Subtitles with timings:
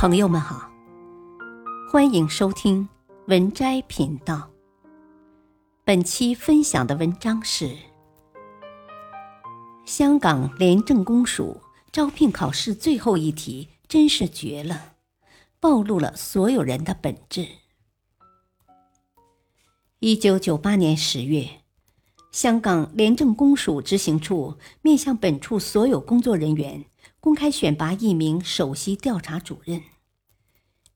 [0.00, 0.66] 朋友们好，
[1.92, 2.88] 欢迎收听
[3.26, 4.48] 文摘频道。
[5.84, 7.76] 本期分享的文章是：
[9.84, 11.60] 香港廉政公署
[11.92, 14.94] 招聘考试最后一题真是绝了，
[15.60, 17.46] 暴露了所有人的本质。
[19.98, 21.46] 一九九八年十月，
[22.32, 26.86] 香港廉政公署执行处面向本处所有工作人员。
[27.20, 29.82] 公开选拔一名首席调查主任，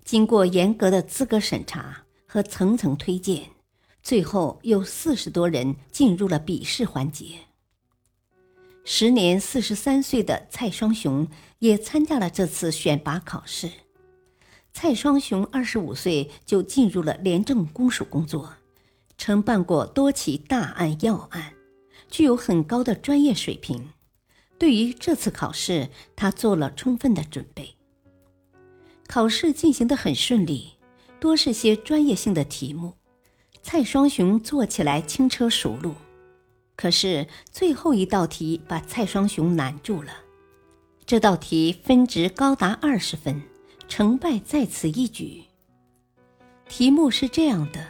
[0.04, 3.50] 经过严格的资格审查和层层推荐，
[4.02, 7.40] 最后有四十多人进入了笔试环节。
[8.84, 11.26] 时年四十三岁的蔡双雄
[11.58, 13.70] 也参加了这次选拔考试。
[14.72, 18.54] 蔡双雄二十五岁就进入了廉政公署工作，
[19.16, 21.54] 承办过多起大案要案，
[22.10, 23.90] 具有很高的专业水平。
[24.58, 27.74] 对于这次考试，他做了充分的准备。
[29.06, 30.74] 考试进行的很顺利，
[31.20, 32.94] 多是些专业性的题目，
[33.62, 35.94] 蔡双雄做起来轻车熟路。
[36.76, 40.12] 可是最后一道题把蔡双雄难住了。
[41.06, 43.42] 这道题分值高达二十分，
[43.86, 45.44] 成败在此一举。
[46.68, 47.83] 题目是这样的。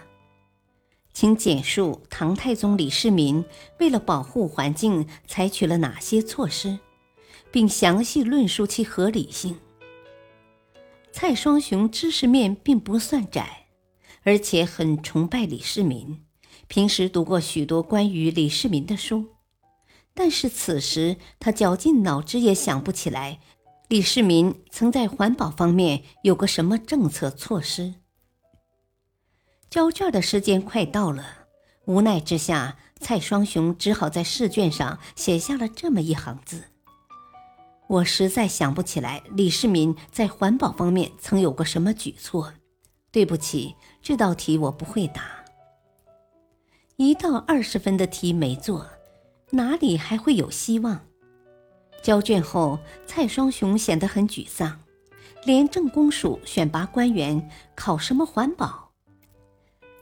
[1.25, 3.43] 请简述唐太宗李世民
[3.81, 6.79] 为了保护环境采取了哪些措施，
[7.51, 9.59] 并详细论述其合理性。
[11.13, 13.69] 蔡双雄知识面并不算窄，
[14.23, 16.21] 而且很崇拜李世民，
[16.69, 19.25] 平时读过许多关于李世民的书，
[20.13, 23.41] 但是此时他绞尽脑汁也想不起来
[23.89, 27.95] 李世民曾在环保方面有个什么政策措施。
[29.75, 31.25] 交卷的时间快到了，
[31.87, 36.63] 无奈之下，蔡双雄只好在试卷上写下了这么一行字
[37.91, 42.55] ：“我实在想不起来李世民在环保方面曾有过什么举措。
[43.11, 45.25] 对不起，这道题我不会答。”
[46.95, 48.87] 一道二十分的题没做，
[49.51, 51.01] 哪里还会有希望？
[52.01, 52.79] 交卷后，
[53.09, 54.79] 蔡双雄显得很沮丧。
[55.45, 58.84] 廉政公署选拔官员，考什么环保？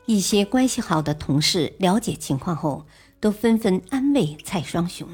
[0.06, 2.86] 一些关系好的同事了解情况后，
[3.20, 5.08] 都纷纷安慰蔡双雄。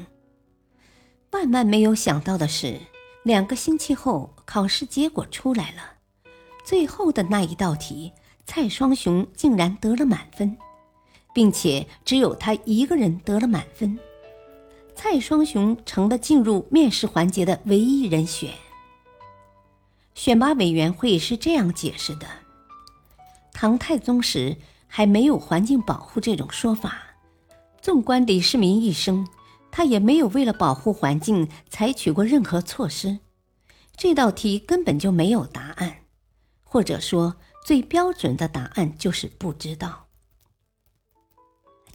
[1.31, 2.79] 万万没有想到的是，
[3.21, 5.93] 两个星期后，考试结果出来了，
[6.65, 8.11] 最后的那一道题，
[8.47, 10.57] 蔡双雄竟然得了满分，
[11.35, 13.99] 并且只有他一个人得了满分，
[14.95, 18.51] 蔡双雄成了进入面试环节的唯一人选。
[20.15, 22.25] 选拔委员会是这样解释的：
[23.53, 24.57] 唐太宗时。
[24.89, 27.15] 还没有环境保护这种说法。
[27.81, 29.25] 纵观李世民一生，
[29.71, 33.19] 他也没有为了保护环境采取过任何措施。
[33.95, 35.97] 这道题根本就没有答案，
[36.63, 40.07] 或者说最标准的答案就是不知道。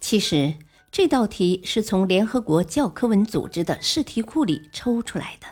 [0.01, 0.55] 其实
[0.93, 5.47] 这道题是从联合国教科文组织的试题库里抽出来的，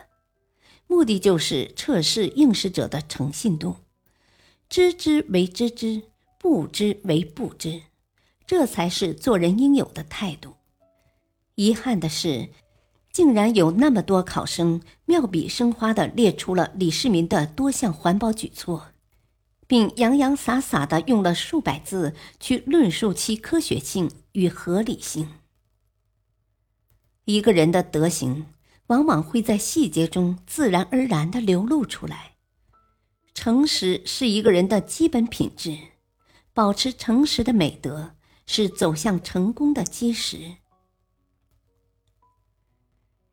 [0.87, 3.77] 目的就是测试应试者的诚信度，
[4.69, 6.03] 知之为知之。
[6.43, 7.83] 不知为不知，
[8.45, 10.55] 这才是做人应有的态度。
[11.55, 12.49] 遗憾的是，
[13.13, 18.87] 竟然有那么多考生妙笔生花地列出了李世民的多项环保举措，
[19.67, 25.29] 并洋洋洒洒地用了数百字去论述其科学性与合理性。
[27.23, 28.47] 一个人的德行，
[28.87, 32.33] 往往会在细节中自然而然地流露出来。
[33.33, 35.77] 诚实是一个人的基本品质。
[36.53, 38.15] 保持诚实的美德
[38.45, 40.57] 是走向成功的基石。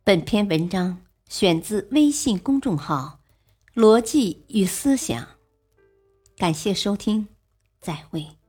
[0.03, 3.21] 本篇文章选自微信公众号
[3.77, 5.29] “逻辑与思想”，
[6.37, 7.29] 感谢收听，
[7.81, 8.40] 再会。